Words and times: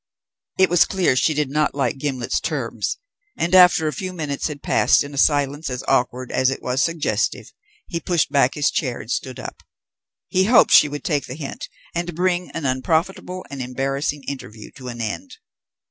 It 0.57 0.67
was 0.71 0.85
clear 0.85 1.15
she 1.15 1.35
did 1.35 1.51
not 1.51 1.75
like 1.75 1.99
Gimblet's 1.99 2.39
terms; 2.39 2.97
and 3.37 3.53
after 3.53 3.87
a 3.87 3.93
few 3.93 4.13
minutes 4.13 4.47
had 4.47 4.63
passed 4.63 5.03
in 5.03 5.13
a 5.13 5.17
silence 5.19 5.69
as 5.69 5.83
awkward 5.87 6.31
as 6.31 6.49
it 6.49 6.63
was 6.63 6.81
suggestive 6.81 7.53
he 7.85 7.99
pushed 7.99 8.31
back 8.31 8.55
his 8.55 8.71
chair 8.71 8.99
and 8.99 9.11
stood 9.11 9.39
up. 9.39 9.61
He 10.27 10.45
hoped 10.45 10.71
she 10.71 10.89
would 10.89 11.03
take 11.03 11.27
the 11.27 11.35
hint 11.35 11.69
and 11.93 12.15
bring 12.15 12.49
an 12.49 12.65
unprofitable 12.65 13.45
and 13.51 13.61
embarrassing 13.61 14.23
interview 14.23 14.71
to 14.71 14.87
an 14.87 15.01
end. 15.01 15.37